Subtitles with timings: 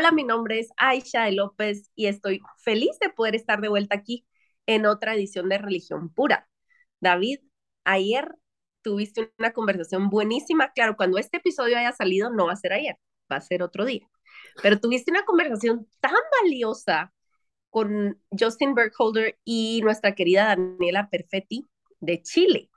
[0.00, 4.26] Hola, mi nombre es Aisha López y estoy feliz de poder estar de vuelta aquí
[4.64, 6.48] en otra edición de Religión Pura.
[7.00, 7.40] David,
[7.84, 8.34] ayer
[8.80, 10.72] tuviste una conversación buenísima.
[10.72, 12.96] Claro, cuando este episodio haya salido, no va a ser ayer,
[13.30, 14.08] va a ser otro día
[14.62, 17.12] pero tuviste una conversación tan valiosa
[17.68, 21.68] con Justin Bergholder y nuestra querida Daniela Perfetti
[22.00, 22.70] de Chile.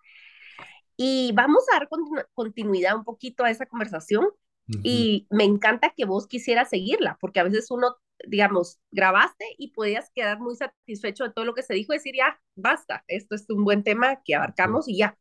[0.98, 1.88] Y vamos a dar
[2.34, 4.28] continuidad un poquito a esa conversación.
[4.68, 10.10] Y me encanta que vos quisieras seguirla, porque a veces uno, digamos, grabaste y podías
[10.16, 13.66] quedar muy satisfecho de todo lo que se dijo decir, ya, basta, esto es un
[13.66, 15.18] buen tema que abarcamos y ya.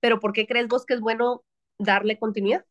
[0.00, 1.44] Pero ¿por qué crees vos que es bueno
[1.78, 2.64] darle continuidad?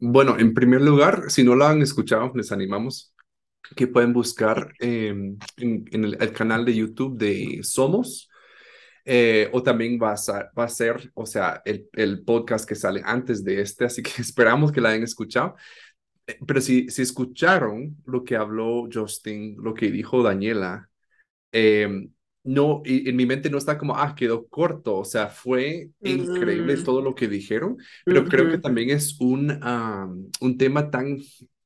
[0.00, 3.14] Bueno, en primer lugar, si no lo han escuchado, les animamos
[3.76, 8.27] que pueden buscar em, en, el, canal de YouTube de Somos,
[9.10, 13.00] eh, o también va a, va a ser, o sea, el, el, podcast que sale
[13.02, 15.56] antes de este, así que esperamos que la hayan escuchado.
[16.26, 20.90] Eh, pero si, si escucharon lo que habló Justin, lo que dijo Daniela,
[21.52, 21.88] eh,
[22.44, 27.00] no, en mi mente no está como, ah, quedó corto, o sea, fue increíble todo
[27.00, 29.58] lo que dijeron, pero creo que también es un,
[30.40, 31.16] un tema tan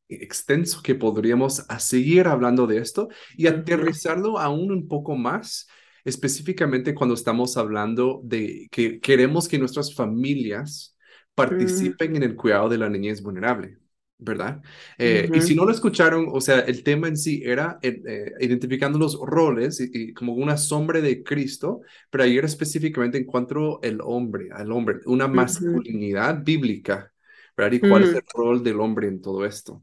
[0.09, 5.67] extenso que podríamos seguir hablando de esto y aterrizarlo aún un poco más,
[6.05, 10.97] específicamente cuando estamos hablando de que queremos que nuestras familias
[11.35, 13.79] participen en el cuidado de la niñez vulnerable.
[14.23, 14.63] ¿verdad?
[14.99, 18.33] Eh, y si no lo escucharon, o sea, el tema en sí era eh, eh,
[18.41, 24.49] identificando los roles y, como una sombra de Cristo, pero ayer específicamente encuentro el hombre,
[24.53, 27.13] al hombre, una masculinidad bíblica,
[27.57, 27.73] ¿verdad?
[27.73, 28.17] Y cuál es mm.
[28.17, 29.83] el rol del hombre en todo esto.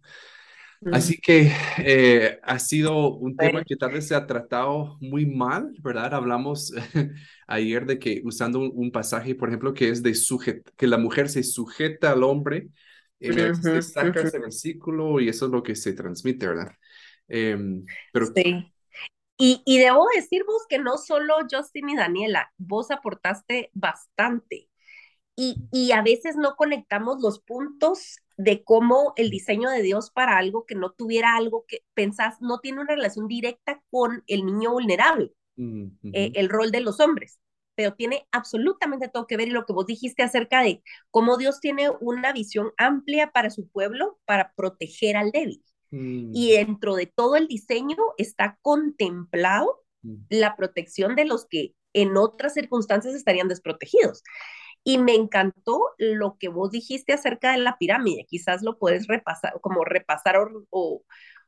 [0.82, 0.94] Mm.
[0.94, 1.52] Así que
[2.42, 6.14] ha sido un tema que tal vez se ha tratado muy mal, ¿verdad?
[6.14, 6.74] Hablamos
[7.48, 11.30] ayer de que usando un, pasaje, por ejemplo, que es de sujet que la mujer
[11.30, 12.70] se sujeta al hombre,
[13.20, 16.72] se saca ese versículo y eso es lo que se transmite, ¿verdad?
[17.28, 18.28] Em, pero...
[18.28, 18.74] Sí.
[19.42, 24.70] Y, y debo decir vos que no solo Justin y Daniela, vos aportaste bastante.
[25.34, 30.38] Y, y a veces no conectamos los puntos de cómo el diseño de Dios para
[30.38, 34.72] algo que no tuviera algo que pensás, no tiene una relación directa con el niño
[34.72, 37.40] vulnerable, mm, eh, el rol de los hombres
[37.76, 41.62] pero tiene absolutamente todo que ver y lo que vos dijiste acerca de cómo Dios
[41.62, 45.64] tiene una visión amplia para su pueblo para proteger al débil.
[45.92, 46.32] Mm.
[46.34, 50.16] Y dentro de todo el diseño está contemplado mm.
[50.28, 54.24] la protección de los que en otras circunstancias estarían desprotegidos.
[54.84, 58.26] Y me encantó lo que vos dijiste acerca de la pirámide.
[58.28, 60.38] Quizás lo puedes repasar, como repasar
[60.70, 61.04] o,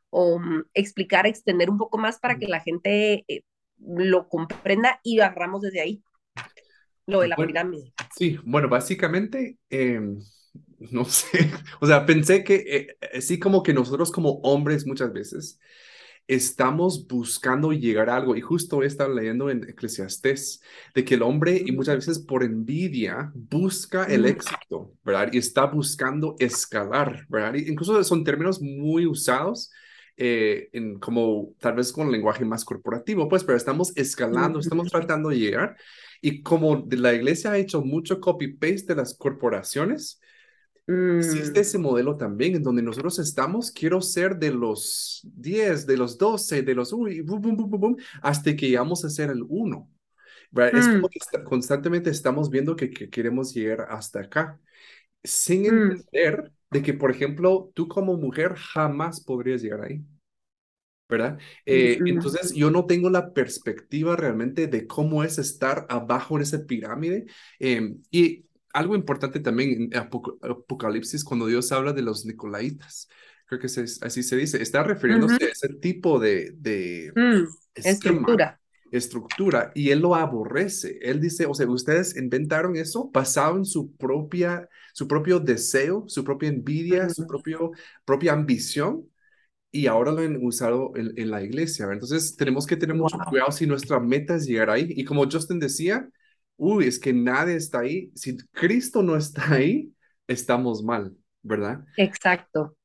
[0.10, 3.44] o, mm, explicar, extender un poco más para que la gente eh,
[3.80, 6.04] lo comprenda y agarramos desde ahí
[7.08, 7.94] lo de la pirámide.
[8.16, 10.20] Sí, bueno, básicamente, em,
[10.92, 15.12] no sé, o sea, pensé que eh, eh, sí como que nosotros como hombres muchas
[15.14, 15.60] veces
[16.36, 20.62] estamos buscando llegar a algo y justo he estado leyendo en Eclesiastés
[20.96, 25.30] de que el hombre y muchas veces por envidia busca el éxito, ¿verdad?
[25.34, 27.56] Y está buscando escalar, ¿verdad?
[27.56, 29.72] incluso son términos muy usados
[30.16, 35.30] eh, en como tal vez con lenguaje más corporativo, pues, pero estamos escalando, estamos tratando
[35.30, 35.76] de llegar
[36.22, 40.22] y como la iglesia ha hecho mucho copy-paste de las corporaciones,
[40.88, 41.62] existe mm.
[41.62, 46.64] ese modelo también en donde nosotros estamos, quiero ser de los 10, de los 12,
[46.64, 47.26] de los uy,
[48.22, 49.90] hasta que llegamos a ser el 1.
[50.74, 51.10] Es como mm.
[51.10, 54.60] que constantemente estamos viendo que, queremos llegar hasta acá,
[55.24, 55.66] sin mm.
[55.92, 60.04] entender de que, por ejemplo, tú como mujer jamás podrías llegar ahí.
[61.08, 61.38] ¿verdad?
[61.66, 66.66] Eh, entonces yo no tengo la perspectiva realmente de cómo es estar abajo en esa
[66.66, 67.26] pirámide.
[67.60, 73.08] Em, y algo importante también en Apocalipsis, cuando Dios habla de los Nicolaitas,
[73.46, 78.58] creo que así se dice, está refiriéndose a ese tipo de, de mm, estructura.
[78.92, 81.00] Estructura, y él lo aborrece.
[81.02, 86.26] Él dice, o sea, ustedes inventaron eso basado en su propia, su propio deseo, su
[86.26, 87.72] propia envidia, su propio,
[88.04, 89.08] propia ambición,
[89.72, 91.88] y ahora lo han usado en, la iglesia.
[91.92, 94.88] Entonces tenemos que tener mucho cuidado si nuestra meta es llegar ahí.
[94.90, 96.10] Y como Justin decía,
[96.62, 98.12] uy, es que nadie está ahí.
[98.14, 99.92] Si Cristo no está ahí,
[100.28, 101.84] estamos mal, ¿verdad?
[101.98, 102.78] Exacto.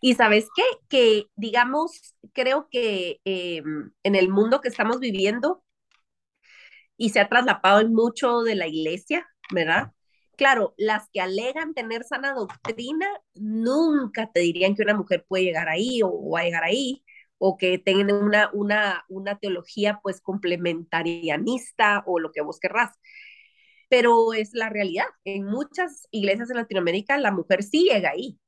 [0.00, 0.62] Y sabes qué?
[0.88, 5.62] Que digamos, creo que em, en el mundo que estamos viviendo
[6.96, 9.92] y se ha traslapado en mucho de la iglesia, ¿verdad?
[10.38, 15.68] Claro, las que alegan tener sana doctrina nunca te dirían que una mujer puede llegar
[15.68, 17.04] ahí o va a llegar ahí,
[17.44, 22.92] o que tengan una, una, una teología pues complementarianista o lo que vos querrás.
[23.88, 25.06] Pero es la realidad.
[25.24, 28.38] En muchas iglesias en Latinoamérica la mujer sí llega ahí.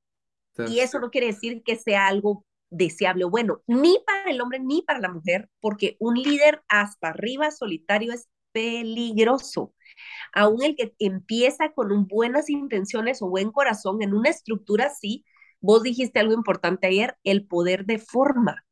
[0.69, 4.61] y eso no quiere decir que sea algo deseable o bueno, ni para el hombre
[4.61, 9.75] ni para la mujer, porque un líder hasta arriba solitario es peligroso.
[10.33, 15.25] Aún el que empieza con buenas intenciones o buen corazón en una estructura así,
[15.61, 18.65] vos dijiste algo importante ayer, el poder de forma.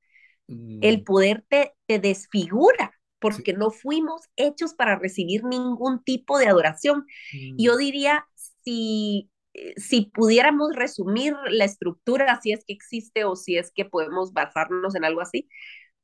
[0.49, 1.05] El mm.
[1.05, 7.07] poder te, desfigura porque no fuimos hechos para recibir ningún tipo de adoración.
[7.33, 7.57] Mm.
[7.59, 8.27] Yo diría,
[8.65, 13.85] si, eh, si pudiéramos resumir la estructura, si es que existe o si es que
[13.85, 15.49] podemos basarnos en algo así,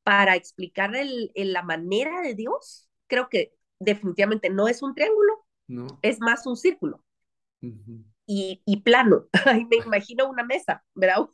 [0.04, 5.98] para explicar el, la manera de Dios, creo que definitivamente no es un triángulo, no.
[6.02, 7.02] es más un círculo
[8.30, 9.26] y, y, plano.
[9.70, 11.26] me imagino una mesa, ¿verdad?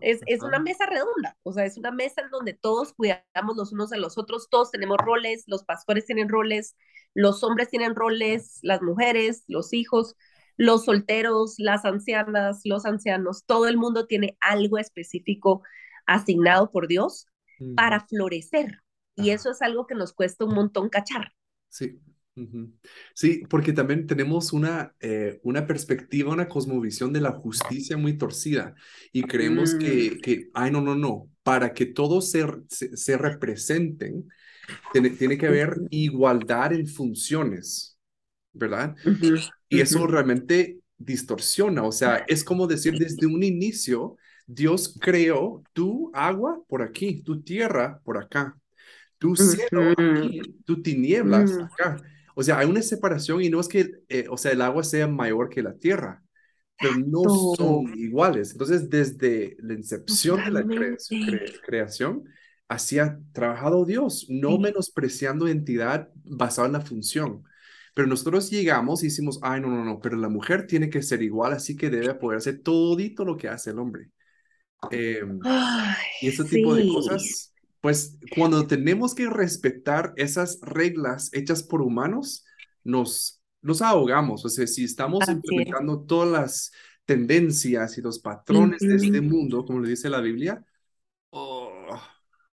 [0.00, 3.72] es, es una mesa redonda, o sea, es una mesa en donde todos cuidamos los
[3.72, 6.76] unos de los otros, todos tenemos roles, los pastores tienen roles,
[7.12, 10.14] los hombres tienen roles, las mujeres, los hijos,
[10.56, 15.62] los solteros, las ancianas, los ancianos, todo el mundo tiene algo específico
[16.06, 17.26] asignado por Dios
[17.74, 18.80] para florecer.
[19.16, 21.32] Y eso es algo que nos cuesta un montón cachar.
[21.68, 22.00] Sí,
[23.14, 28.74] Sí, porque también tenemos una, eh, una perspectiva, una cosmovisión de la justicia muy torcida
[29.10, 30.20] y creemos que, mm.
[30.20, 34.28] que, ay, no, no, no, para que todos se, se, representen,
[34.92, 37.98] tiene, tiene, que haber igualdad en funciones,
[38.52, 38.94] ¿verdad?
[39.70, 44.16] Y eso realmente distorsiona, o sea, es como decir desde un inicio,
[44.46, 48.56] Dios creó tu agua por aquí, tu tierra por acá,
[49.18, 51.62] tu cielo aquí, tu tinieblas mm.
[51.62, 52.02] acá.
[52.38, 55.08] O sea, hay una separación y no es que, eh, o sea, el agua sea
[55.08, 56.22] mayor que la tierra,
[56.78, 57.22] pero no
[57.56, 58.52] son iguales.
[58.52, 60.62] Entonces, desde la incepción de la
[61.64, 62.24] creación,
[62.68, 67.42] así ha trabajado Dios, no menospreciando entidad basada en la función.
[67.94, 71.22] Pero nosotros llegamos y decimos, ay, no, no, no, pero la mujer tiene que ser
[71.22, 74.10] igual, así que debe poder hacer todito lo que hace el hombre.
[74.90, 75.40] Em,
[76.20, 77.54] y ese tipo de cosas
[77.86, 82.44] pues cuando tenemos que respetar esas reglas hechas por humanos,
[82.82, 84.44] nos, nos ahogamos.
[84.44, 86.72] O sea, si estamos implementando todas las
[87.04, 90.64] tendencias y los patrones de este mundo, como le dice la Biblia,
[91.30, 91.96] oh,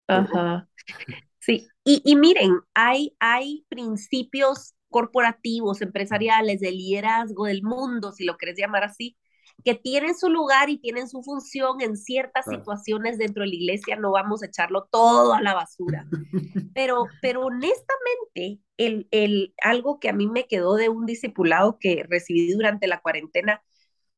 [0.08, 0.68] Ajá.
[1.40, 8.36] Sí, y, y, miren, hay, hay principios corporativos, empresariales, de liderazgo del mundo, si lo
[8.36, 9.16] querés llamar así,
[9.63, 13.95] que tienen su lugar y tienen su función en ciertas situaciones dentro de la iglesia,
[13.95, 16.07] no vamos a echarlo todo a la basura.
[16.73, 22.06] Pero, pero honestamente, el, el, algo que a mí me quedó de un discipulado que
[22.07, 23.61] recibí durante la cuarentena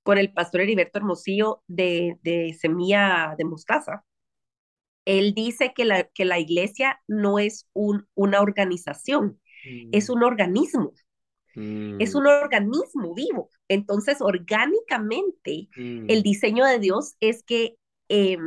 [0.03, 4.03] con el pastor Heriberto Hermosillo de, de Semilla de Mostaza,
[5.05, 9.39] él dice que la, que la iglesia no es un, una organización,
[9.91, 10.13] es mm.
[10.13, 10.93] un organismo.
[11.55, 12.17] Es mm.
[12.17, 13.49] un organismo vivo.
[13.67, 16.23] Entonces, orgánicamente, el mm.
[16.23, 17.75] diseño de Dios es que
[18.09, 18.37] eh,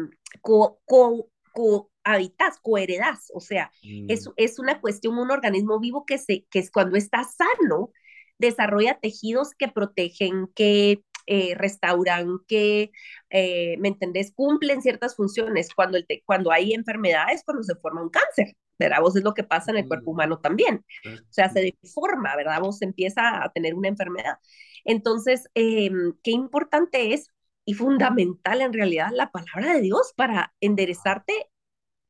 [1.53, 4.33] cohabitas, coheredas, o sea, es, mm.
[4.37, 7.91] es, una cuestión, un organismo vivo que, se, que es cuando está sano,
[8.39, 12.91] desarrolla tejidos que protegen, que eh, restauran, que,
[13.31, 15.69] eh, ¿me entendés?, cumplen ciertas funciones.
[15.75, 19.01] Cuando, el cuando hay enfermedades, cuando se forma un cáncer, ¿verdad?
[19.01, 20.15] Vos es lo que pasa en el cuerpo mm.
[20.15, 20.85] humano también.
[21.07, 22.61] O sea, se deforma, ¿verdad?
[22.61, 24.39] Vos empieza a tener una enfermedad.
[24.85, 27.29] Entonces, em, qué importante es
[27.65, 31.51] y fundamental en realidad la palabra de Dios para enderezarte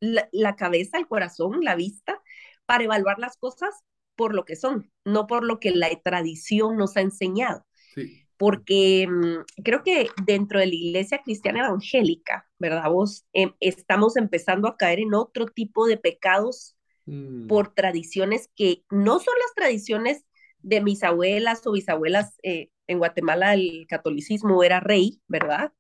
[0.01, 2.21] la, la, cabeza, el corazón, la vista,
[2.67, 3.75] para evaluar las cosas
[4.17, 7.67] por lo que son, no por lo que la tradición nos ha enseñado.
[7.95, 12.91] Sí porque mm, creo que dentro de la iglesia cristiana evangélica, ¿verdad?
[12.91, 16.77] Vos em, estamos empezando a caer en otro tipo de pecados
[17.07, 17.47] mm.
[17.47, 20.25] por tradiciones que no son las tradiciones
[20.59, 22.39] de mis abuelas o bisabuelas.
[22.43, 25.73] Eh, en Guatemala el catolicismo era rey, ¿verdad?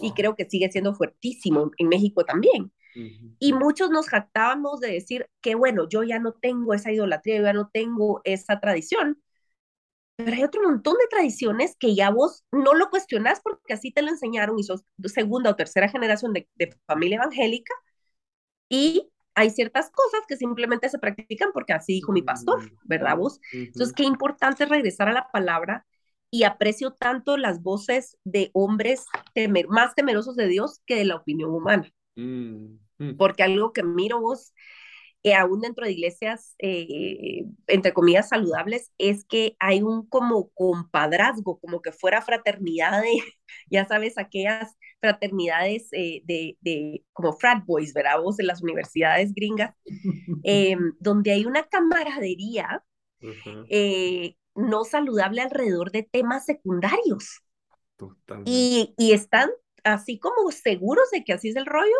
[0.00, 2.72] Y creo que sigue siendo fuertísimo en México también.
[3.38, 7.42] Y muchos nos jactábamos de decir que, bueno, yo ya no tengo esa idolatría, yo
[7.42, 9.22] ya no tengo esa tradición,
[10.16, 14.02] pero hay otro montón de tradiciones que ya vos no lo cuestionás porque así te
[14.02, 16.48] lo enseñaron y sos segunda o tercera generación de,
[16.86, 17.74] familia evangélica
[18.68, 23.38] y hay ciertas cosas que simplemente se practican porque así dijo mi pastor, ¿verdad vos?
[23.52, 25.86] Entonces, qué importante regresar a la palabra
[26.30, 29.04] y aprecio tanto las voces de hombres
[29.68, 31.92] más temerosos de Dios que de la opinión humana.
[32.16, 33.16] Mm, mm.
[33.18, 34.54] Porque algo que miro vos,
[35.22, 41.58] eh, aún dentro de iglesias, eh, entre comillas, saludables, es que hay un como compadrazgo,
[41.58, 43.10] como que fuera fraternidad de,
[43.70, 48.20] ya sabes, aquellas fraternidades eh, de, de, como frat boys, ¿verdad?
[48.22, 49.74] Vos de las universidades gringas,
[50.44, 52.84] em, donde hay una camaradería
[54.54, 57.40] no saludable alrededor de temas secundarios.
[58.44, 59.50] Y, y, están
[59.82, 61.96] así como seguros de que así es el rollo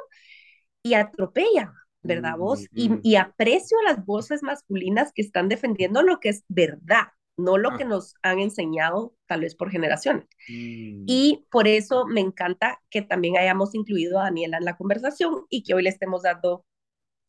[0.83, 1.73] y atropellan,
[2.07, 2.67] ¿verdad vos?
[2.73, 7.77] Y, y, aprecio las voces masculinas que están defendiendo lo que es verdad, no lo
[7.77, 7.89] que ah.
[7.89, 10.25] nos han enseñado tal vez por generaciones.
[10.49, 11.05] Mm.
[11.07, 15.63] Y por eso me encanta que también hayamos incluido a Daniela en la conversación y
[15.63, 16.65] que hoy le estemos dando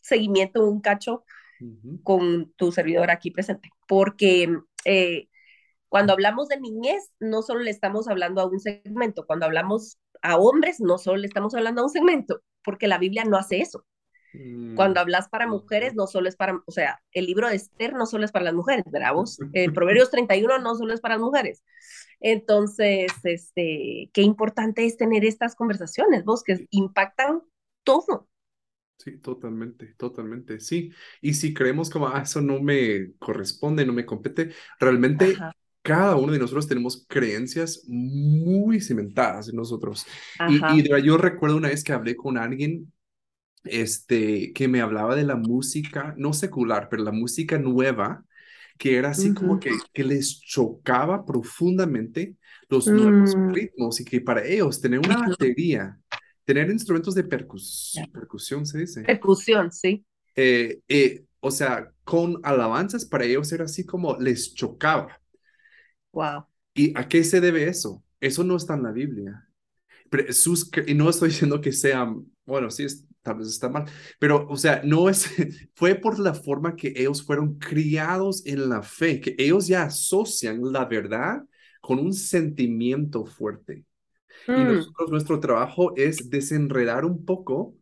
[0.01, 1.23] seguimiento un cacho
[2.03, 4.47] con tu servidor aquí presente, porque
[4.85, 5.27] eh,
[5.89, 10.37] cuando hablamos de niñez, no solo le estamos hablando a un segmento, cuando hablamos a
[10.37, 13.85] hombres, no solo le estamos hablando a un segmento, porque la Biblia no hace eso.
[14.75, 17.93] Cuando mm, hablas para mujeres, no solo es para, o sea, el libro de Esther
[17.93, 19.39] no solo es para las mujeres, ¿verdad vos?
[19.53, 21.63] El Proverbios 31 no solo es para las mujeres.
[22.19, 27.41] Entonces, este, qué importante es tener estas conversaciones, vos, que impactan
[27.83, 28.27] todo.
[28.97, 30.91] Sí, totalmente, totalmente, sí.
[31.21, 35.35] Y si creemos como, ah, eso no me corresponde, no me compete, realmente
[35.87, 40.05] cada uno de nosotros tenemos creencias muy cimentadas en nosotros.
[40.49, 42.91] Y, y, yo recuerdo una vez que hablé con alguien
[43.71, 48.25] este, que me hablaba de la música, no secular, pero la música nueva,
[48.77, 52.35] que era así como que, que les chocaba profundamente
[52.69, 53.53] los nuevos mm.
[53.53, 55.97] ritmos y que para ellos tener una batería
[56.47, 59.03] tener instrumentos de percusión, se dice.
[59.03, 60.05] Percusión, sí.
[60.33, 65.21] Eh, eh, o sea, con alabanzas para ellos era así como les chocaba.
[66.13, 66.45] Wow.
[66.73, 68.01] ¿Y a qué se debe eso?
[68.21, 69.45] Eso no está en la Biblia.
[70.09, 72.15] Pero sus, y no estoy diciendo que sea,
[72.47, 73.85] bueno, sí, es, tal vez está mal,
[74.19, 75.27] pero, o sea, no es,
[75.75, 80.61] fue por la forma que ellos fueron criados en la fe, que ellos ya asocian
[80.71, 81.43] la verdad
[81.81, 83.85] con un sentimiento fuerte.
[84.47, 84.75] Y mm.
[84.75, 87.75] nosotros, nuestro trabajo es desenredar un poco.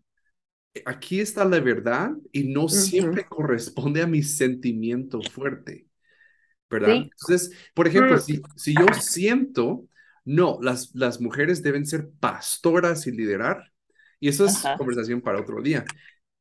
[0.85, 5.87] Aquí está la verdad y no siempre corresponde a mi sentimiento fuerte,
[6.69, 6.95] ¿verdad?
[6.95, 8.19] Entonces, por ejemplo, mm.
[8.19, 9.87] si, si yo siento,
[10.25, 13.71] no, las, las mujeres deben ser pastoras y liderar,
[14.25, 15.85] y eso es conversación para otro día.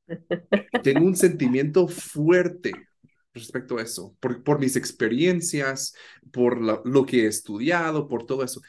[0.80, 2.88] Tengo un sentimiento fuerte
[3.32, 5.94] respecto a eso, por, por mis experiencias,
[6.32, 8.60] por lo que he estudiado, por todo eso.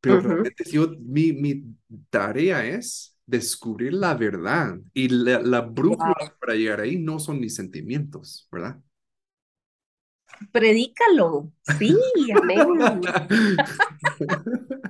[0.00, 1.64] Pero realmente yo, mi, mi
[2.10, 7.54] tarea es descubrir la verdad y la, la brújula para llegar ahí no son mis
[7.56, 8.80] sentimientos, ¿verdad?
[10.52, 12.70] Predícalo, sí, amén.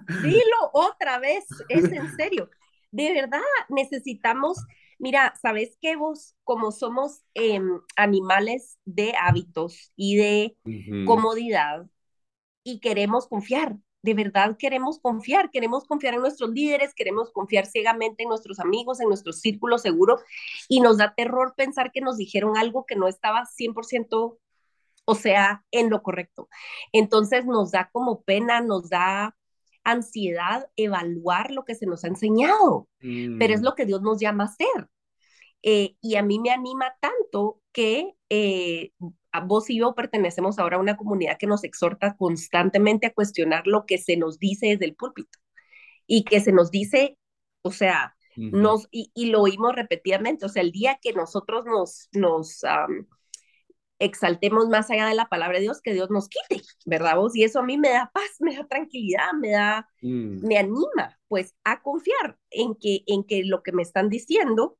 [0.08, 2.50] Dilo otra vez, es en serio.
[2.94, 4.56] De verdad, necesitamos,
[5.00, 10.56] mira, ¿sabes qué vos, como somos em, animales de hábitos y de
[11.04, 11.86] comodidad
[12.62, 18.22] y queremos confiar, de verdad queremos confiar, queremos confiar en nuestros líderes, queremos confiar ciegamente
[18.22, 20.20] en nuestros amigos, en nuestro círculo seguro,
[20.68, 24.38] y nos da terror pensar que nos dijeron algo que no estaba 100%,
[25.04, 26.48] o sea, en lo correcto.
[26.92, 29.36] Entonces nos da como pena, nos da
[29.84, 33.64] ansiedad evaluar lo que se nos ha enseñado, pero es mm.
[33.64, 34.88] lo que Dios nos llama a hacer.
[35.62, 38.92] Eh, y a mí me anima tanto que eh,
[39.44, 43.86] vos y yo pertenecemos ahora a una comunidad que nos exhorta constantemente a cuestionar lo
[43.86, 45.38] que se nos dice desde el púlpito
[46.06, 47.18] y que se nos dice,
[47.62, 52.62] o sea, nos, y, lo oímos repetidamente, o sea, el día que nosotros nos, nos
[53.98, 57.34] exaltemos más allá de la palabra de Dios, que Dios nos quite, ¿verdad vos?
[57.36, 60.46] Y eso a mí me da paz, me da tranquilidad, me da, mm.
[60.46, 64.78] me anima, pues, a confiar en que, en que lo que me están diciendo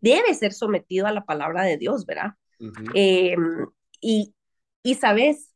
[0.00, 2.34] debe ser sometido a la palabra de Dios, ¿verdad?
[2.94, 3.66] Em,
[4.00, 4.34] y,
[4.82, 5.52] y, sabes,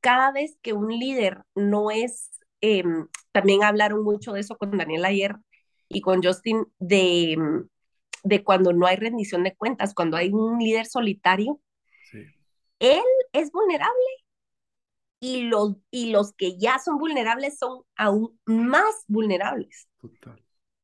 [0.00, 2.30] cada vez que un líder no es,
[2.60, 5.36] em, también hablaron mucho de eso con Daniel ayer
[5.88, 7.36] y con Justin, de,
[8.24, 11.60] de cuando no hay rendición de cuentas, cuando hay un líder solitario,
[12.78, 14.04] él es vulnerable
[15.20, 19.88] y los, y los que ya son vulnerables son aún más vulnerables.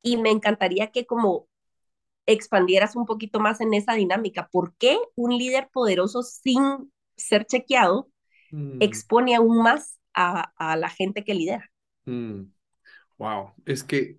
[0.03, 1.49] Y me encantaría que como
[2.27, 4.49] expandieras un poquito más en esa dinámica.
[4.51, 8.11] ¿Por qué un líder poderoso sin ser chequeado
[8.51, 8.79] mm.
[8.81, 11.71] expone aún más a, la gente que lidera?
[12.07, 12.43] Mm.
[13.19, 14.19] Wow, es que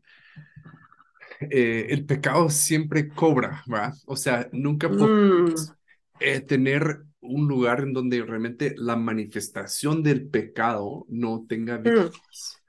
[1.42, 3.94] eh, el pecado siempre cobra, ¿verdad?
[4.06, 4.98] O sea, nunca mm.
[4.98, 5.74] puedes
[6.20, 12.10] eh, tener un lugar en donde realmente la manifestación del pecado no tenga Mm.
[12.10, 12.64] víctimas.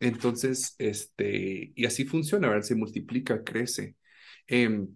[0.00, 2.62] Entonces, este, y así funciona, ¿verdad?
[2.64, 3.96] Se multiplica, crece.
[4.46, 4.88] Em,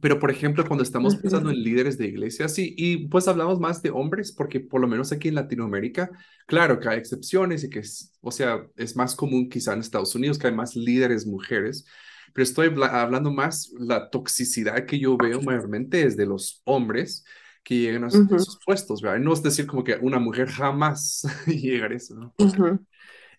[0.00, 3.82] pero, por ejemplo, cuando estamos pensando en líderes de iglesias, sí, y pues hablamos más
[3.82, 6.10] de hombres, porque por lo menos aquí en Latinoamérica,
[6.46, 10.14] claro que hay excepciones y que, es, o sea, es más común quizá en Estados
[10.14, 11.86] Unidos que hay más líderes mujeres,
[12.34, 17.24] pero estoy hablando más, la toxicidad que yo veo mayormente es de los hombres
[17.68, 18.38] que llegan a, Ujú.
[18.38, 19.20] esos puestos, ¿verdad?
[19.20, 22.34] No es decir como que una mujer jamás llegar a eso, ¿no?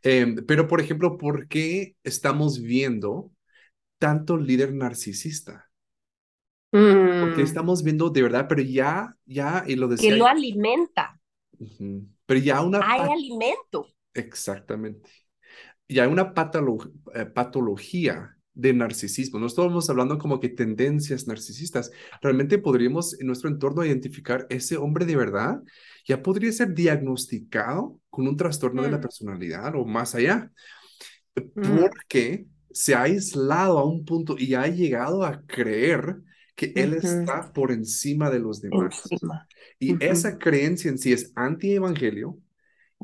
[0.04, 3.32] Em, pero, por ejemplo, ¿por qué estamos viendo
[4.00, 5.70] tanto líder narcisista?
[7.18, 7.44] Porque Mm.
[7.44, 11.06] estamos viendo de verdad, pero ya, ya, y lo Que decía, lo alimenta.
[12.26, 13.94] Pero ya una, Hay alimento.
[14.14, 15.10] exactamente,
[15.90, 16.34] ya hay una
[17.16, 19.40] eh, patología de narcisismo.
[19.40, 21.92] No estamos hablando como que tendencias narcisistas.
[22.22, 25.62] Realmente podríamos en nuestro entorno identificar ese hombre de verdad,
[26.06, 29.02] ya podría ser diagnosticado con un trastorno de la Mm.
[29.02, 30.52] personalidad o más allá.
[31.56, 31.78] Mm.
[31.80, 36.18] porque se ha aislado a un punto y ha llegado a creer
[36.56, 39.02] que él está por encima de los demás.
[39.10, 39.48] Encima.
[39.80, 42.38] Y esa creencia en sí es antievangelio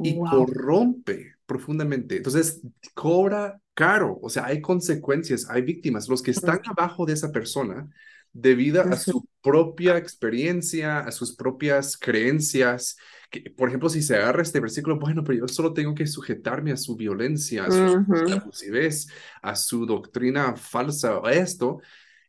[0.01, 0.23] y Wow.
[0.23, 2.17] corrompe profundamente.
[2.17, 2.61] Entonces,
[2.93, 6.07] cobra caro, o sea, hay consecuencias, hay víctimas.
[6.09, 7.89] Los que están abajo de esa persona,
[8.33, 12.97] debido a su propia experiencia, a sus propias creencias,
[13.29, 16.71] que, por ejemplo, si se agarra este versículo, bueno, pero yo solo tengo que sujetarme
[16.71, 18.41] a su violencia, a su Ujú.
[18.41, 18.91] abusividad,
[19.41, 21.79] a su doctrina falsa, a esto,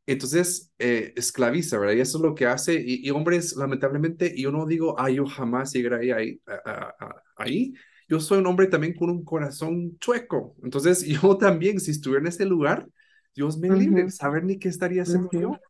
[0.07, 1.95] entonces eh, esclaviza, ¿verdad?
[1.97, 2.75] Y eso es lo que hace.
[2.75, 7.75] Y, y hombres, lamentablemente, yo no digo, ah, yo jamás llegaré ahí, a- a- ahí.
[8.09, 10.57] Yo soy un hombre también con un corazón chueco.
[10.63, 12.89] Entonces, yo también, si estuviera en ese lugar,
[13.35, 14.11] Dios me libre, Ujú.
[14.11, 15.63] saber ni qué estaría haciendo yo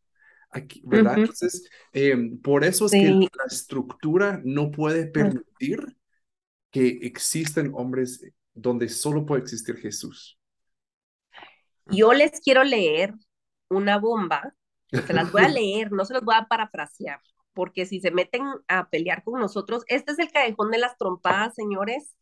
[0.51, 1.17] aquí, ¿verdad?
[1.19, 5.97] Entonces, em, por eso es que la estructura no puede permitir
[6.71, 8.23] que existen hombres
[8.55, 10.39] donde solo puede existir Jesús.
[11.87, 13.15] Yo les quiero leer
[13.69, 14.55] una bomba.
[15.07, 17.21] Se las voy a leer, no se las voy a parafrasear,
[17.57, 21.55] porque si se meten a pelear con nosotros, este es el callejón de las trompadas,
[21.55, 22.15] señores.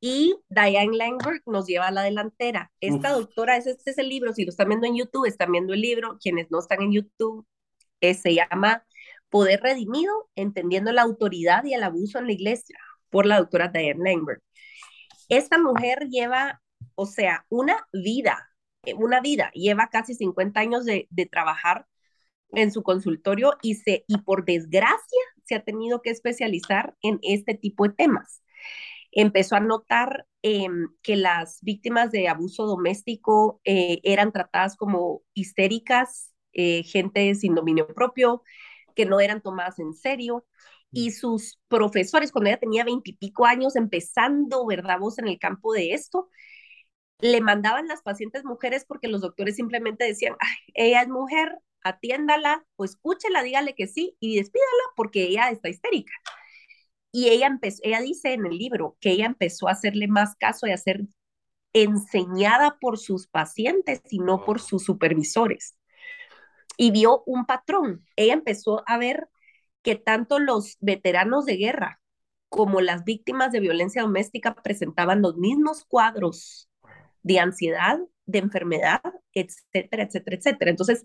[0.00, 2.72] Y Diane Langberg nos lleva a la delantera.
[2.80, 3.26] Esta Uf.
[3.26, 5.80] doctora, ese, este es el libro, si lo están viendo en YouTube, están viendo el
[5.80, 7.46] libro, quienes no están en YouTube,
[8.00, 8.84] eh, se llama
[9.30, 12.76] Poder Redimido, entendiendo la autoridad y el abuso en la iglesia,
[13.08, 14.42] por la doctora Diane Langberg.
[15.28, 16.60] Esta mujer lleva,
[16.96, 18.50] o sea, una vida,
[18.82, 21.86] eh, una vida, lleva casi 50 años de, de trabajar
[22.56, 27.54] en su consultorio y, se, y por desgracia se ha tenido que especializar en este
[27.54, 28.42] tipo de temas
[29.16, 30.68] empezó a notar eh,
[31.02, 37.86] que las víctimas de abuso doméstico eh, eran tratadas como histéricas, eh, gente sin dominio
[37.88, 38.42] propio,
[38.94, 40.46] que no eran tomadas en serio.
[40.92, 44.98] Y sus profesores, cuando ella tenía veintipico años, empezando, ¿verdad?
[45.00, 46.28] Vos en el campo de esto,
[47.20, 52.64] le mandaban las pacientes mujeres porque los doctores simplemente decían, Ay, ella es mujer, atiéndala,
[52.76, 56.12] o escúchela, dígale que sí y despídala porque ella está histérica.
[57.12, 60.66] Y ella empezó, ella dice en el libro que ella empezó a hacerle más caso
[60.66, 61.02] y a ser
[61.72, 65.76] enseñada por sus pacientes y no por sus supervisores.
[66.76, 68.04] Y vio un patrón.
[68.16, 69.28] Ella empezó a ver
[69.82, 72.00] que tanto los veteranos de guerra
[72.48, 76.68] como las víctimas de violencia doméstica presentaban los mismos cuadros
[77.22, 79.02] de ansiedad, de enfermedad,
[79.36, 80.70] etcétera, etcétera, etcétera.
[80.70, 81.04] Entonces,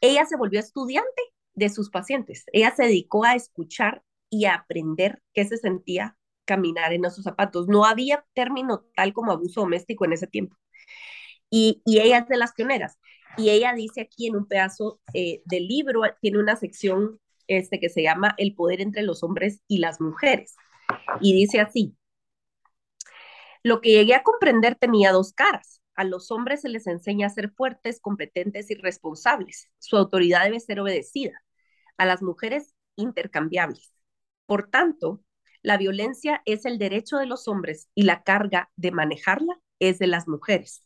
[0.00, 1.22] ella se volvió estudiante
[1.54, 2.44] de sus pacientes.
[2.52, 7.68] Ella se dedicó a escuchar y a aprender qué se sentía caminar en esos zapatos.
[7.68, 10.56] No había término tal como abuso doméstico en ese tiempo.
[11.50, 12.98] Y, y ella es de las pioneras.
[13.36, 17.88] Y ella dice aquí en un pedazo eh, del libro, tiene una sección este, que
[17.88, 20.56] se llama El poder entre los hombres y las mujeres.
[21.20, 21.96] Y dice así,
[23.62, 25.77] lo que llegué a comprender tenía dos caras.
[25.98, 29.68] A los hombres se les enseña a ser fuertes, competentes y responsables.
[29.78, 31.42] Su autoridad debe ser obedecida.
[31.96, 33.92] A las mujeres, intercambiables.
[34.46, 35.24] Por tanto,
[35.60, 40.06] la violencia es el derecho de los hombres y la carga de manejarla es de
[40.06, 40.84] las mujeres.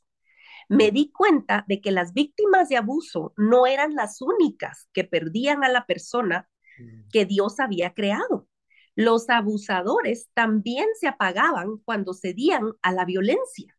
[0.71, 5.63] Me di cuenta de que las víctimas de abuso no eran las únicas que perdían
[5.63, 6.49] a la persona
[7.13, 8.49] que Dios había creado.
[8.95, 13.77] Los abusadores también se apagaban cuando cedían a la violencia.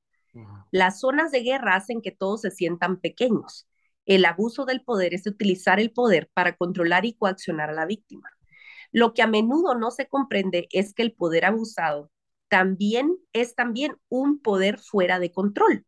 [0.72, 3.68] Las zonas de guerra hacen que todos se sientan pequeños.
[4.06, 8.30] El abuso del poder es utilizar el poder para controlar y coaccionar a la víctima.
[8.92, 12.12] Lo que a menudo no se comprende es que el poder abusado
[12.48, 15.86] también es también un poder fuera de control,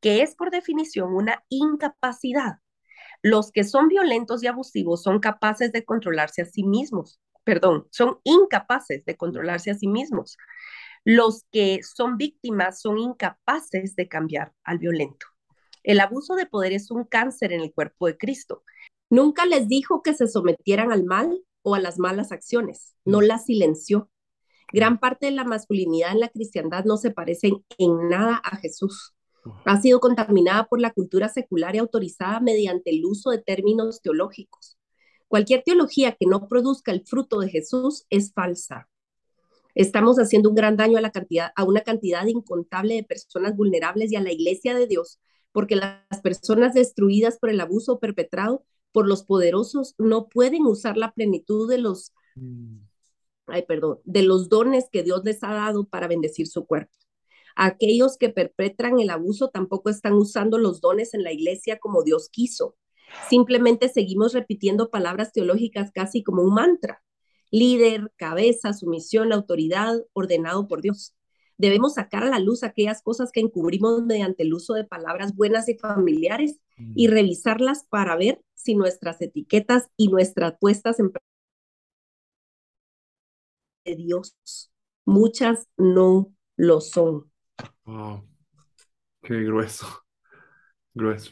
[0.00, 2.58] que es por definición una incapacidad.
[3.22, 8.18] Los que son violentos y abusivos son capaces de controlarse a sí mismos, perdón, son
[8.24, 10.36] incapaces de controlarse a sí mismos.
[11.08, 15.26] Los que son víctimas son incapaces de cambiar al violento.
[15.84, 18.64] El abuso de poder es un cáncer en el cuerpo de Cristo.
[19.08, 23.44] Nunca les dijo que se sometieran al mal o a las malas acciones, no las
[23.44, 24.10] silenció.
[24.72, 29.14] Gran parte de la masculinidad en la cristiandad no se parece en nada a Jesús.
[29.64, 34.76] Ha sido contaminada por la cultura secular y autorizada mediante el uso de términos teológicos.
[35.28, 38.88] Cualquier teología que no produzca el fruto de Jesús es falsa.
[39.76, 44.10] Estamos haciendo un gran daño a, la cantidad, a una cantidad incontable de personas vulnerables
[44.10, 45.20] y a la iglesia de Dios
[45.56, 51.14] porque las personas destruidas por el abuso perpetrado por los poderosos no pueden usar la
[51.14, 52.76] plenitud de los, mm.
[53.46, 56.92] ay, perdón, de los dones que Dios les ha dado para bendecir su cuerpo.
[57.54, 62.28] Aquellos que perpetran el abuso tampoco están usando los dones en la iglesia como Dios
[62.30, 62.76] quiso.
[63.30, 67.02] Simplemente seguimos repitiendo palabras teológicas casi como un mantra.
[67.50, 71.14] Líder, cabeza, sumisión, autoridad, ordenado por Dios.
[71.58, 75.68] Debemos sacar a la luz aquellas cosas que encubrimos mediante el uso de palabras buenas
[75.68, 76.58] y familiares
[76.94, 77.10] y mm.
[77.10, 81.12] revisarlas para ver si nuestras etiquetas y nuestras puestas en
[83.86, 84.36] de Dios,
[85.04, 87.30] muchas no lo son.
[87.84, 88.28] Wow.
[89.22, 89.86] Qué grueso.
[90.92, 91.30] Grueso.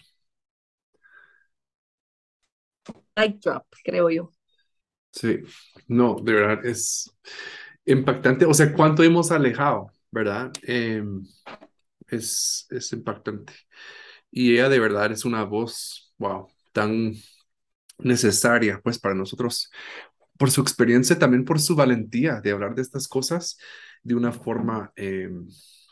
[3.16, 4.34] Light drop, creo yo.
[5.14, 5.40] Sí,
[5.88, 7.11] no, de verdad es
[7.85, 8.46] impactante.
[8.46, 9.90] O sea, ¿cuánto hemos alejado?
[10.14, 10.53] ¿verdad?
[10.62, 11.27] Em,
[12.09, 13.53] es, es impactante.
[14.31, 17.14] Y ella de verdad es una voz, wow, tan
[17.98, 19.70] necesaria, pues, para nosotros,
[20.38, 23.59] por su experiencia, también por su valentía de hablar de estas cosas
[24.03, 25.48] de una forma em,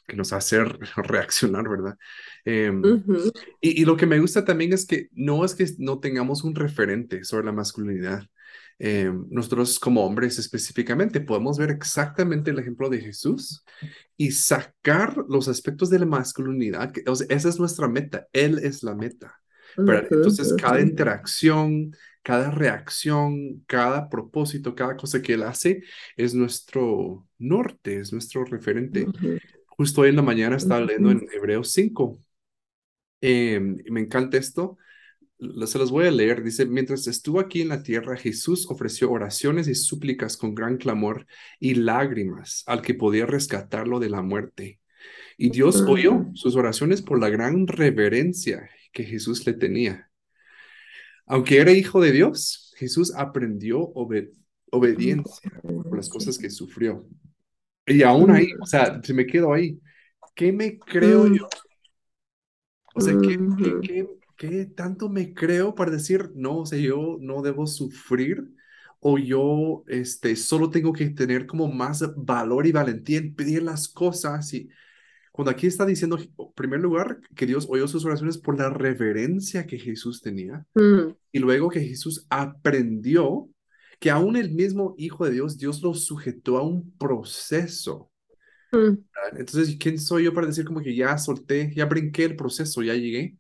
[0.07, 0.65] que nos hace
[0.97, 1.99] reaccionar, ¿verdad?
[2.45, 2.83] Em,
[3.61, 6.55] y, y, lo que me gusta también es que no es que no tengamos un
[6.55, 8.25] referente sobre la masculinidad,
[8.79, 13.65] eh, nosotros como hombres específicamente podemos ver exactamente el ejemplo de Jesús
[14.17, 16.93] y sacar los aspectos de la masculinidad.
[16.93, 19.39] Que, esa es nuestra meta, Él es la meta.
[19.77, 25.83] Entonces, cada interacción, cada reacción, cada propósito, cada cosa que Él hace
[26.17, 29.07] es nuestro norte, es nuestro referente.
[29.67, 32.19] Justo hoy en la mañana estaba leyendo en Hebreos 5.
[33.21, 34.77] Em, y me encanta esto
[35.67, 36.43] se los voy a leer.
[36.43, 41.27] Dice, mientras estuvo aquí en la tierra, Jesús ofreció oraciones y súplicas con gran clamor
[41.59, 44.81] y lágrimas al que podía rescatarlo de la muerte.
[45.37, 50.11] Y Dios oyó sus oraciones por la gran reverencia que Jesús le tenía.
[51.27, 53.93] Aunque era hijo de Dios, Jesús aprendió
[54.71, 57.07] obediencia por las cosas que sufrió.
[57.87, 59.81] Y aún ahí, o sea, si me quedo ahí,
[60.35, 61.49] ¿qué me creo yo?
[62.95, 67.17] O sea, ¿qué, qué, qué ¿qué tanto me creo para decir, no, o sea, yo
[67.21, 68.53] no debo sufrir
[68.99, 73.87] o yo este, solo tengo que tener como más valor y valentía en pedir las
[73.87, 74.53] cosas?
[74.53, 74.69] Y
[75.31, 79.65] cuando aquí está diciendo, en primer lugar, que Dios oyó sus oraciones por la reverencia
[79.65, 81.15] que Jesús tenía mm.
[81.31, 83.49] y luego que Jesús aprendió
[84.01, 88.11] que aún el mismo Hijo de Dios, Dios lo sujetó a un proceso.
[88.73, 89.05] Mm.
[89.39, 92.95] Entonces, ¿quién soy yo para decir como que ya solté, ya brinqué el proceso, ya
[92.95, 93.37] llegué?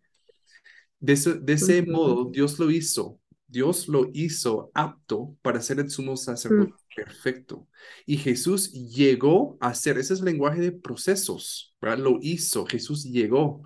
[1.02, 3.18] De ese, modo, Dios lo hizo.
[3.48, 6.94] Dios lo hizo apto para ser el sumo sacerdote mm.
[6.94, 7.68] perfecto.
[8.06, 11.98] Y Jesús llegó a ser, ese es el lenguaje de procesos, ¿verdad?
[11.98, 13.62] Lo hizo, Jesús llegó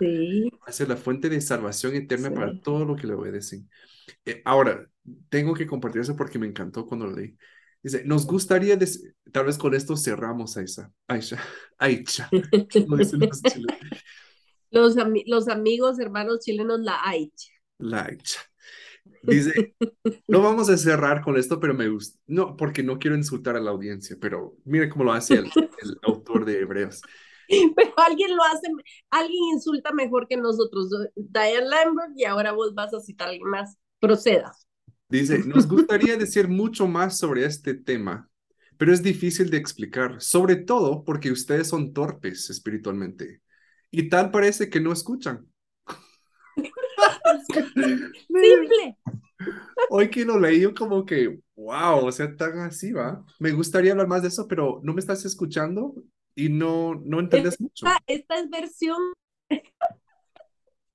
[0.66, 3.68] a ser la fuente de salvación eterna para todo lo que le obedecen.
[4.24, 4.88] Eh, ahora,
[5.28, 7.36] tengo que compartir eso porque me encantó cuando lo leí.
[7.82, 8.78] Dice, nos gustaría,
[9.30, 11.38] tal vez con esto cerramos a esa, Aisha,
[11.78, 12.30] Aisha,
[14.70, 17.50] Los, los amigos, hermanos chilenos, la Aicha.
[17.78, 18.40] La Aicha.
[19.22, 19.74] Dice,
[20.28, 22.18] no vamos a cerrar con esto, pero me gusta.
[22.26, 25.50] No, porque no quiero insultar a la audiencia, pero mire cómo lo hace el,
[26.02, 27.02] autor de Hebreos.
[27.48, 28.68] Pero alguien lo hace,
[29.10, 30.90] alguien insulta mejor que nosotros.
[31.14, 33.76] Diane Lambert, y ahora vos vas a citar a alguien más.
[34.00, 34.52] Proceda.
[35.08, 38.28] Dice, nos gustaría decir mucho más sobre este tema,
[38.76, 43.40] pero es difícil de explicar, sobre todo porque ustedes son torpes espiritualmente.
[43.90, 45.46] Y tal parece que no escuchan.
[48.28, 48.96] Simple.
[49.90, 53.24] Hoy que lo leí, como que, wow, o sea, tan así, ¿va?
[53.38, 55.94] Me gustaría hablar más de eso, pero no me estás escuchando
[56.34, 57.86] y no, no entiendes mucho.
[58.06, 58.98] Esta es versión.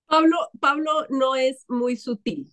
[0.07, 2.51] Pablo, Pablo no es muy sutil.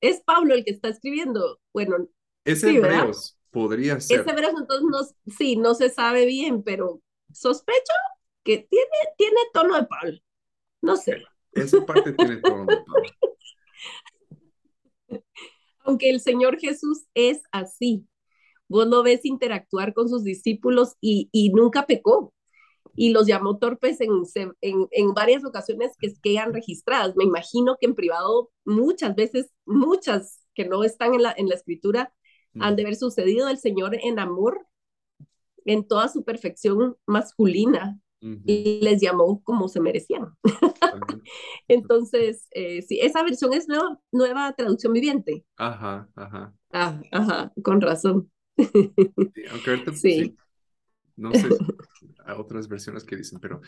[0.00, 1.60] Es Pablo el que está escribiendo.
[1.72, 2.08] Bueno.
[2.44, 4.20] Es Hebreos, podría ser.
[4.20, 7.00] Es Hebreos, entonces no, sí, no se sabe bien, pero
[7.32, 7.92] sospecho
[8.44, 10.18] que tiene, tiene tono de Pablo.
[10.82, 11.22] No sé.
[11.52, 13.10] Esa parte tiene tono de Pablo.
[15.80, 18.06] Aunque el Señor Jesús es así.
[18.68, 22.32] vos lo ves interactuar con sus discípulos y, y nunca pecó.
[22.96, 24.10] Y los llamó torpes en,
[24.60, 27.16] en, en varias ocasiones que quedan registradas.
[27.16, 31.56] Me imagino que en privado muchas veces, muchas que no están en la, en la
[31.56, 32.12] escritura,
[32.60, 33.48] han de haber sucedido.
[33.48, 34.64] El Señor en amor,
[35.64, 40.28] en toda su perfección masculina, y les llamó como se merecían.
[41.68, 45.44] Entonces, eh, sí, esa versión es nueva, nueva traducción viviente.
[45.56, 46.54] Ajá, ajá.
[46.72, 48.30] Ah, ajá, con razón.
[48.56, 48.64] Sí,
[49.94, 50.36] sí.
[51.16, 51.48] No sé,
[52.24, 53.60] hay otras versiones que dicen, pero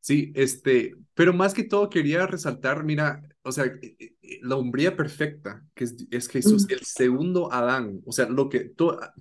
[0.00, 4.96] sí, este, pero más que todo quería resaltar, mira, o sea, eh, eh, la hombría
[4.96, 8.72] perfecta, que es, es Jesús, el segundo Adán, o sea, lo que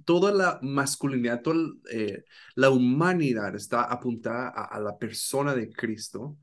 [0.06, 1.58] toda la masculinidad, toda
[1.92, 2.24] eh,
[2.56, 6.38] la humanidad está apuntada a, la persona de Cristo,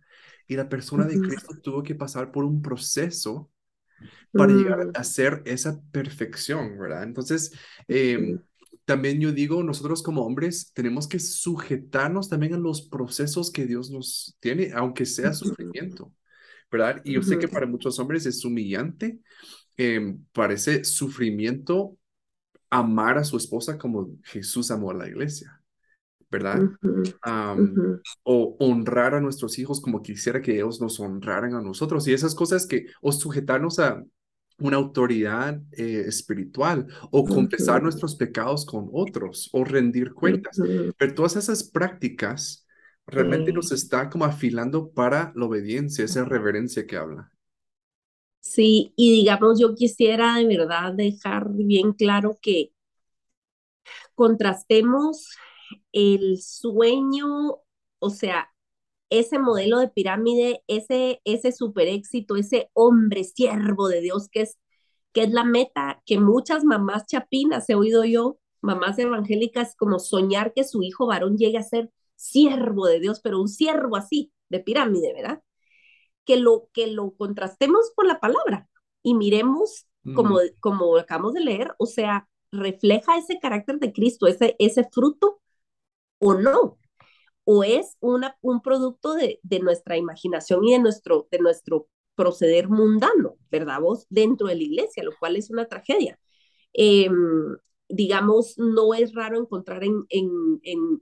[0.48, 3.50] y la persona de Cristo tuvo que pasar por un proceso
[4.32, 4.90] para llegar mm.
[4.94, 7.02] a ser esa perfección, ¿verdad?
[7.02, 7.52] Entonces,
[7.86, 8.38] eh,
[8.88, 13.90] también yo digo, nosotros como hombres tenemos que sujetarnos también a los procesos que Dios
[13.90, 16.10] nos tiene, aunque sea sufrimiento,
[16.72, 17.02] ¿verdad?
[17.04, 19.18] Y yo sé que para muchos hombres es humillante,
[19.76, 21.98] em, parece sufrimiento
[22.70, 25.62] amar a su esposa como Jesús amó a la iglesia,
[26.30, 26.62] ¿verdad?
[28.22, 32.08] O honrar a nuestros hijos como quisiera que ellos nos honraran a nosotros.
[32.08, 34.02] Y esas cosas que, o sujetarnos a,
[34.58, 40.58] una autoridad eh, espiritual o confesar nuestros pecados con otros o rendir cuentas.
[40.96, 42.66] Pero todas esas prácticas
[43.06, 47.32] realmente nos está como afilando para la obediencia, esa reverencia que habla.
[48.40, 52.72] Sí, y digamos, yo quisiera de verdad dejar bien claro que
[54.14, 55.36] contrastemos
[55.92, 57.58] el sueño,
[57.98, 58.50] o sea,
[59.10, 64.58] ese modelo de pirámide, ese, ese super éxito, ese hombre siervo de Dios que es,
[65.12, 70.52] que es la meta que muchas mamás chapinas, he oído yo, mamás evangélicas, como soñar
[70.52, 74.60] que su hijo varón llegue a ser siervo de Dios, pero un siervo así, de
[74.60, 75.42] pirámide, ¿verdad?
[76.24, 78.68] Que lo, que lo contrastemos con la palabra
[79.02, 80.60] y miremos como, mm.
[80.60, 85.40] como acabamos de leer, o sea, refleja ese carácter de Cristo, ese, ese fruto
[86.18, 86.77] o no
[87.50, 92.68] o es una, un producto de, de, nuestra imaginación y de nuestro, de nuestro proceder
[92.68, 93.80] mundano, ¿verdad?
[93.80, 96.18] Vos dentro de la iglesia, lo cual es una tragedia.
[96.74, 97.08] Eh,
[97.88, 100.28] digamos, no es raro encontrar en, en,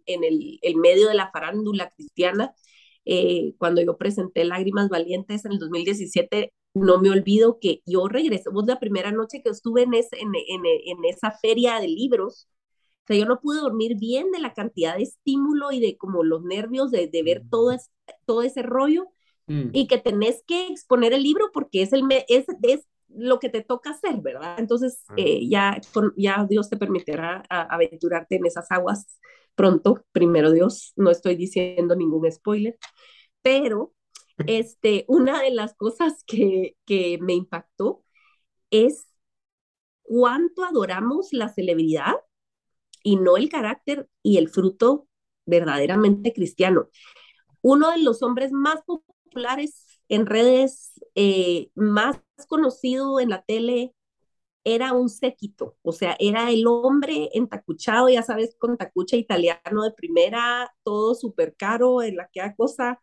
[0.06, 2.54] en, el, el, medio de la farándula cristiana,
[3.04, 8.50] eh, cuando yo presenté Lágrimas Valientes en el 2017, no me olvido que yo regresé,
[8.50, 12.46] vos la primera noche que estuve en, ese, en esa feria de libros,
[13.06, 16.24] o sea, yo no pude dormir bien de la cantidad de estímulo y de como
[16.24, 17.92] los nervios de, de ver todo, es,
[18.24, 19.04] todo ese rollo
[19.46, 19.68] mm.
[19.72, 23.62] y que tenés que exponer el libro porque es, el, es, es lo que te
[23.62, 24.56] toca hacer, ¿verdad?
[24.58, 25.14] Entonces, ah.
[25.18, 25.80] eh, ya,
[26.16, 29.06] ya Dios te permitirá aventurarte en esas aguas
[29.54, 32.76] pronto, primero Dios, no estoy diciendo ningún spoiler,
[33.40, 33.94] pero
[34.48, 38.02] este, una de las cosas que, que me impactó
[38.70, 39.06] es
[40.02, 42.14] cuánto adoramos la celebridad
[43.06, 45.06] y no el carácter y el fruto
[45.46, 46.88] verdaderamente cristiano.
[47.62, 53.94] Uno de los hombres más populares en redes, eh, más conocido en la tele,
[54.64, 59.92] era un séquito, o sea, era el hombre entacuchado, ya sabes, con tacucha italiano de
[59.92, 63.00] primera, todo súper caro, en la que cosa,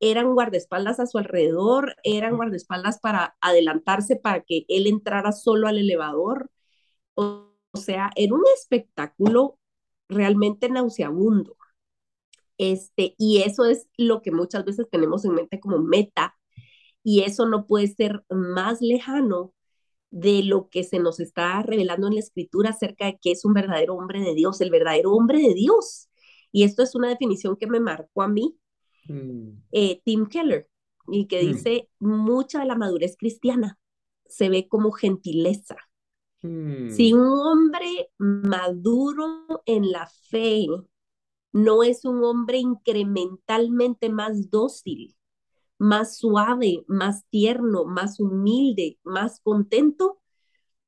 [0.00, 5.78] eran guardaespaldas a su alrededor, eran guardaespaldas para adelantarse para que él entrara solo al
[5.78, 6.50] elevador.
[7.72, 9.58] O sea, era un espectáculo
[10.08, 11.56] realmente nauseabundo.
[12.58, 16.36] Este, y eso es lo que muchas veces tenemos en mente como meta,
[17.02, 19.54] y eso no puede ser más lejano
[20.10, 23.54] de lo que se nos está revelando en la escritura acerca de que es un
[23.54, 26.08] verdadero hombre de Dios, el verdadero hombre de Dios.
[26.52, 28.58] Y esto es una definición que me marcó a mí,
[29.06, 29.50] mm.
[29.72, 30.68] eh, Tim Keller,
[31.06, 31.46] y que mm.
[31.46, 33.78] dice, mucha de la madurez cristiana
[34.26, 35.76] se ve como gentileza,
[36.40, 37.18] si hmm.
[37.18, 40.66] un hombre maduro en la fe
[41.52, 45.16] no es un hombre incrementalmente más dócil,
[45.78, 50.20] más suave, más tierno, más humilde, más contento,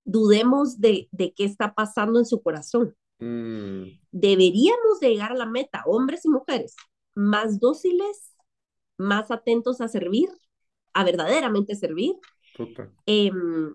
[0.05, 2.97] dudemos de, qué está pasando en su corazón.
[3.19, 3.85] Hmm.
[4.11, 6.77] Deberíamos llegar a la meta, hombres y mujeres,
[7.15, 8.35] más dóciles,
[8.97, 10.29] más atentos a servir,
[10.93, 12.15] a verdaderamente servir,
[13.07, 13.75] em,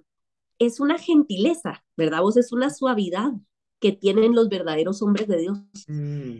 [0.59, 2.21] es una gentileza, ¿verdad?
[2.21, 3.31] Vos es una suavidad
[3.79, 5.59] que tienen los verdaderos hombres de Dios.
[5.87, 6.39] Mm.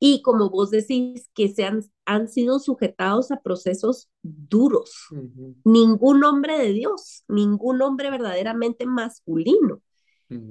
[0.00, 5.08] Y como vos decís, que se han, han sido sujetados a procesos duros.
[5.64, 9.82] Ningún hombre de Dios, ningún hombre verdaderamente masculino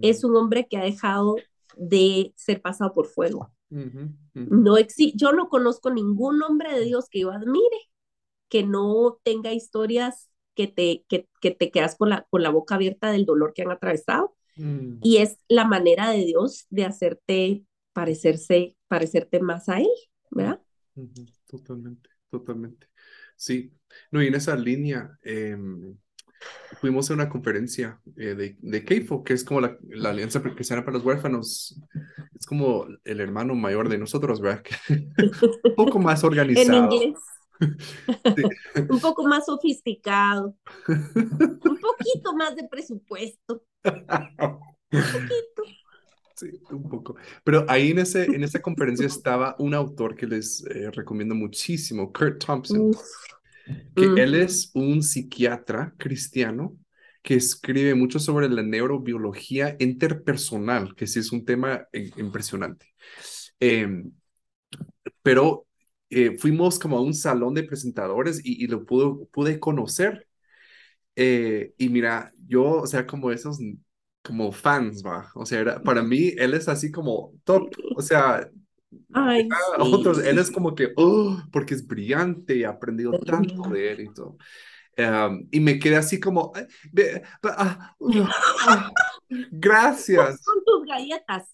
[0.01, 1.35] es un hombre que ha dejado
[1.77, 3.51] de ser pasado por fuego.
[3.69, 4.75] No
[5.15, 7.89] yo no conozco ningún hombre de Dios que yo admire
[8.49, 12.75] que no tenga historias que te, que, que te quedas con la, con la boca
[12.75, 14.35] abierta del dolor que han atravesado.
[14.55, 14.97] Mm.
[15.03, 19.87] Y es la manera de Dios de hacerte parecerse, parecerte más a Él,
[20.31, 20.59] ¿verdad?
[21.45, 22.87] Totalmente, totalmente.
[23.35, 23.71] Sí,
[24.11, 25.95] no, y en esa línea, em,
[26.81, 30.83] fuimos a una conferencia eh, de, de CAFO, que es como la, la Alianza Cristiana
[30.83, 31.79] para los Huérfanos.
[32.33, 34.63] Es como el hermano mayor de nosotros, ¿verdad?
[34.89, 36.87] Un poco más organizado.
[36.87, 37.19] En inglés.
[38.89, 40.55] Un poco más sofisticado.
[40.87, 43.63] Un poquito más de presupuesto.
[43.83, 45.63] Un poquito.
[46.35, 47.15] Sí, un poco.
[47.43, 52.13] Pero ahí en, ese, en esa conferencia estaba un autor que les eh, recomiendo muchísimo,
[52.13, 52.91] Kurt Thompson
[53.95, 56.77] que él es un psiquiatra cristiano
[57.21, 62.93] que escribe mucho sobre la neurobiología interpersonal, que sí es un tema impresionante.
[63.59, 64.11] Em,
[65.21, 65.66] pero
[66.09, 70.27] eh, fuimos como a un salón de presentadores y, lo pude, pude conocer.
[71.15, 73.59] Eh, y mira, yo, o sea, como esos,
[74.23, 75.31] como fans, va.
[75.35, 77.69] O sea, para mí, él es así como top.
[77.95, 78.49] O sea,
[79.13, 83.91] Ay, otros, él es como que, oh, porque es brillante y ha aprendido tanto de
[83.91, 84.37] él y todo.
[84.95, 86.51] Em, y me quedé así como,
[87.43, 88.91] ah, ah,
[89.51, 90.41] gracias.
[90.45, 91.53] Con tus galletas.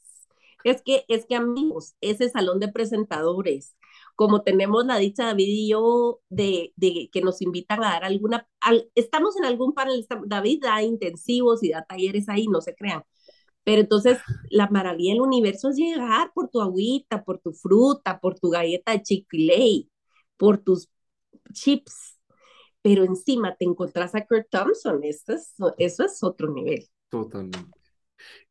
[0.64, 3.76] Es que, es que amigos, ese salón de presentadores,
[4.16, 8.48] como tenemos la dicha David y yo de, de que nos invitan a dar alguna,
[8.96, 13.04] estamos en algún panel, David da intensivos y da talleres ahí, no se crean,
[13.64, 14.18] pero entonces,
[14.50, 18.92] la maravilla del universo es llegar por tu agüita, por tu fruta, por tu galleta
[18.94, 19.88] de
[20.38, 20.90] por tus
[21.54, 22.20] chips.
[22.82, 25.02] Pero encima te encontrás a Kurt Thompson.
[25.04, 26.86] Eso es, eso es otro nivel.
[27.10, 27.80] Totalmente.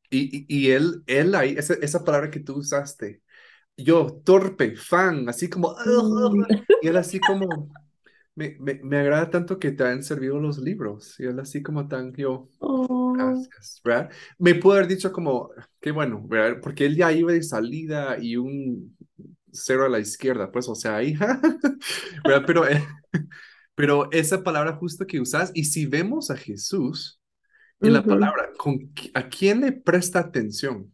[0.09, 3.23] Y, y, él, él ahí, esa, esa palabra que tú usaste,
[3.77, 5.75] yo, torpe, fan, así como,
[6.83, 7.73] y él así como,
[8.35, 11.19] me, me, me, agrada tanto que te han servido los libros.
[11.21, 13.13] Y él así como tan, yo, oh.
[13.13, 14.11] gracias, ¿verdad?
[14.39, 16.61] Me pudo haber dicho como, qué bueno, ¿verdad?
[16.63, 18.97] Porque él ya iba de salida y un
[19.53, 21.15] cero a la izquierda, pues, o sea, ahí,
[22.25, 22.45] ¿verdad?
[22.47, 22.87] Pero, eh,
[23.75, 27.21] pero esa palabra justo que usas, y si vemos a Jesús
[27.81, 30.93] en la palabra, ¿con, ¿a quién le presta atención?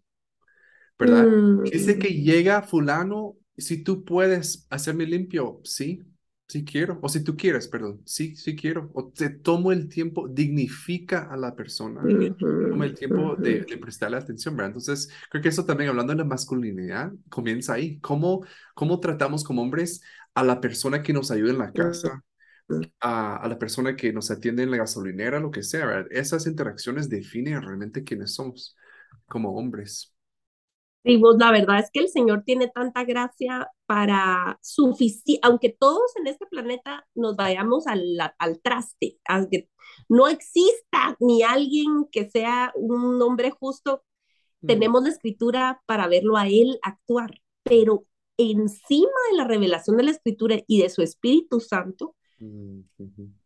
[0.98, 1.26] ¿Verdad?
[1.64, 1.98] Dice mm.
[1.98, 6.02] que llega fulano, si tú puedes hacerme limpio, sí,
[6.50, 10.28] Sí quiero, o si tú quieres, perdón, sí, sí quiero, o te tomo el tiempo,
[10.28, 12.00] dignifica a la persona,
[12.38, 14.68] toma el tiempo de, prestarle atención, ¿verdad?
[14.68, 19.60] Entonces, creo que eso también, hablando de la masculinidad, comienza ahí, cómo, cómo tratamos como
[19.60, 20.00] hombres
[20.32, 22.24] a la persona que nos ayuda en la casa,
[22.98, 26.06] a, a, la persona que nos atiende en la gasolinera, lo que sea, ¿verdad?
[26.10, 28.74] Esas interacciones definen realmente quiénes somos
[29.26, 30.14] como hombres.
[31.04, 36.26] Vos, la verdad es que el Señor tiene tanta gracia para suficiente, aunque todos en
[36.26, 38.02] este planeta nos vayamos al,
[38.38, 39.70] al traste, aunque
[40.08, 44.02] no exista ni alguien que sea un hombre justo,
[44.66, 48.04] tenemos la escritura para verlo a Él actuar, pero
[48.36, 52.16] encima de la revelación de la escritura y de su Espíritu Santo,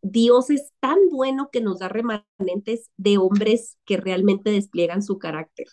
[0.01, 5.67] Dios es tan bueno que nos da remanentes de hombres que realmente despliegan su carácter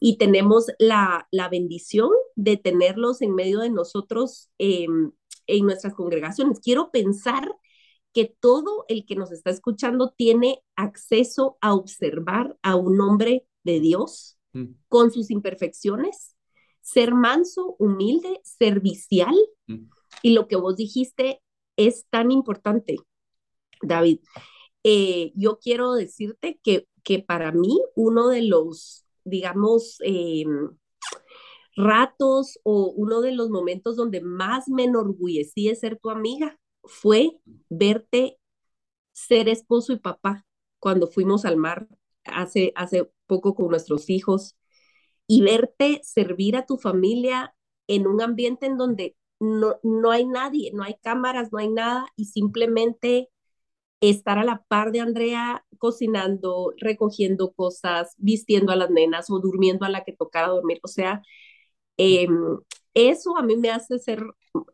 [0.00, 5.12] y tenemos la, la, bendición de tenerlos en medio de nosotros em,
[5.46, 6.60] en nuestras congregaciones.
[6.60, 7.54] Quiero pensar
[8.12, 13.80] que todo el que nos está escuchando tiene acceso a observar a un hombre de
[13.80, 14.64] Dios mm.
[14.88, 16.36] con sus imperfecciones,
[16.80, 19.34] ser manso, humilde, servicial.
[19.66, 19.88] Mm.
[20.22, 21.40] Y lo que vos dijiste
[21.76, 22.96] es tan importante,
[23.82, 24.20] David.
[24.82, 30.44] Eh, yo quiero decirte que, que para mí uno de los digamos, eh,
[31.76, 37.38] ratos o uno de los momentos donde más me enorgullecí de ser tu amiga fue
[37.68, 38.38] verte
[39.12, 40.46] ser esposo y papá
[40.78, 41.88] cuando fuimos al mar
[42.24, 44.56] hace, hace poco con nuestros hijos
[45.26, 47.54] y verte servir a tu familia
[47.86, 52.06] en un ambiente en donde no, no hay nadie, no hay cámaras, no hay nada
[52.16, 53.30] y simplemente
[54.00, 59.84] estar a la par de Andrea cocinando, recogiendo cosas, vistiendo a las nenas o durmiendo
[59.86, 60.80] a la que tocara dormir.
[60.82, 61.22] O sea,
[61.96, 62.58] em,
[62.94, 64.22] eso a mí me hace ser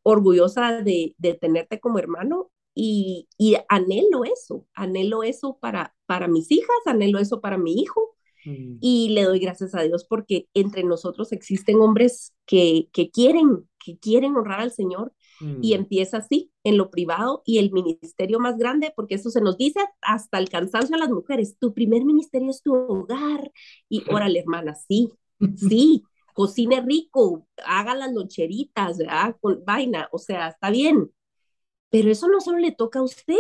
[0.02, 6.50] orgullosa de, de tenerte como hermano y, y, anhelo eso, anhelo eso para, para mis
[6.50, 8.16] hijas, anhelo eso para mi hijo.
[8.44, 8.78] Mm.
[8.80, 13.98] Y le doy gracias a Dios porque entre nosotros existen hombres que, que quieren, que
[13.98, 15.76] quieren honrar al Señor y mm.
[15.76, 19.80] empieza así, en lo privado y el ministerio más grande, porque eso se nos dice
[20.00, 23.52] hasta el cansancio a las mujeres, tu primer ministerio es tu hogar.
[23.88, 25.12] Y órale, hermana, sí,
[25.56, 26.02] Sí,
[26.34, 29.36] cocine rico, haga las loncheritas, ¿verdad?
[29.40, 31.12] Con vaina, o sea, está bien.
[31.90, 33.36] Pero eso no solo le toca a usted.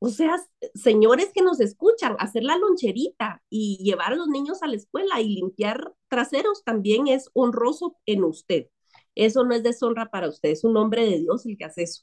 [0.00, 0.36] O sea,
[0.74, 5.20] señores que nos escuchan, hacer la loncherita y llevar a los niños a la escuela
[5.20, 8.68] y limpiar traseros también es honroso en usted.
[9.18, 12.02] Eso no es deshonra para usted, es un hombre de Dios el que hace eso.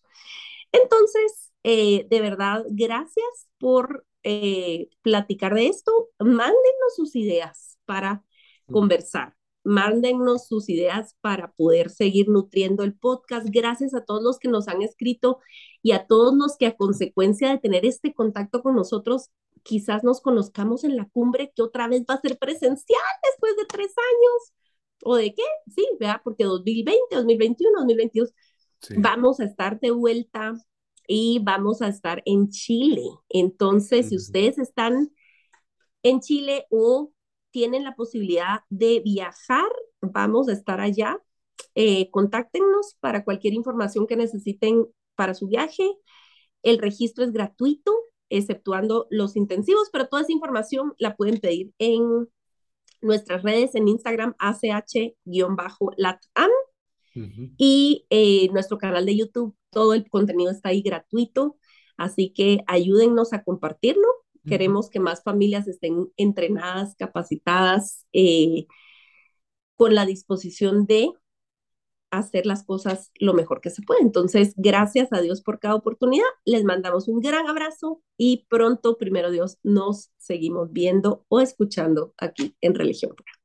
[0.72, 6.09] Entonces, eh, de verdad, gracias por eh, platicar de esto.
[6.20, 8.24] Mándenos sus ideas para
[8.72, 9.36] conversar.
[9.63, 13.47] Mándennos sus ideas para poder seguir nutriendo el podcast.
[13.49, 15.39] Gracias a todos los que nos han escrito
[15.82, 19.32] y a todos los que a consecuencia de tener este contacto con nosotros,
[19.63, 23.66] quizás nos conozcamos en la cumbre que otra vez va a ser presencial después de
[23.66, 24.53] tres años.
[25.04, 25.43] ¿O de qué?
[25.74, 28.34] Sí, vea, porque 2020, 2021, 2022
[28.98, 30.54] vamos a estar de vuelta
[31.08, 33.04] y vamos a estar en Chile.
[33.30, 35.12] Entonces, si ustedes están
[36.04, 37.12] en Chile o
[37.52, 39.70] tienen la posibilidad de viajar,
[40.02, 41.20] vamos a estar allá.
[41.74, 45.89] Eh, contáctenos para cualquier información que necesiten para su viaje.
[46.64, 47.93] El registro es gratuito,
[48.30, 52.28] exceptuando los intensivos, pero toda esa información la pueden pedir en
[53.06, 55.01] nuestras redes en Instagram, ACH-LATAM,
[57.58, 59.56] y eh, nuestro canal de YouTube.
[59.70, 61.58] Todo el contenido está ahí gratuito,
[61.97, 64.08] así que ayúdennos a compartirlo.
[64.45, 68.68] Queremos que más familias estén entrenadas, capacitadas, eh,
[69.76, 71.12] con la disposición de
[72.18, 74.01] hacer las cosas lo mejor que se puede.
[74.01, 76.26] Entonces, gracias a Dios por cada oportunidad.
[76.45, 82.55] Les mandamos un gran abrazo y pronto, primero Dios, nos seguimos viendo o escuchando aquí
[82.61, 83.45] en Religión Pura.